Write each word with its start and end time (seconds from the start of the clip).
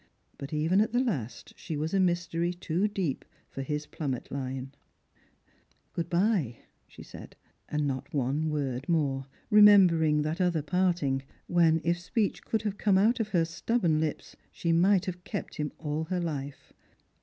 But 0.39 0.51
even 0.51 0.81
at 0.81 0.93
the 0.93 0.99
last 0.99 1.53
she 1.55 1.77
was 1.77 1.93
a 1.93 1.99
mystery 1.99 2.55
too 2.55 2.87
deep 2.87 3.23
for 3.51 3.61
his 3.61 3.85
plummet 3.85 4.31
line." 4.31 4.71
Good 5.93 6.09
bye," 6.09 6.57
she 6.87 7.03
said, 7.03 7.35
and 7.69 7.85
not 7.85 8.11
one 8.11 8.49
word 8.49 8.89
more, 8.89 9.27
remembering 9.51 10.23
that 10.23 10.41
other 10.41 10.63
parting, 10.63 11.21
when, 11.45 11.81
if 11.83 11.99
speech 11.99 12.43
could 12.43 12.63
have 12.63 12.79
come 12.79 12.97
out 12.97 13.19
of 13.19 13.27
her 13.27 13.45
stubborn 13.45 13.99
lips, 13.99 14.35
she 14.51 14.71
might 14.71 15.05
have 15.05 15.23
kept 15.23 15.57
him 15.57 15.71
all 15.77 16.05
her 16.05 16.19
life. 16.19 16.73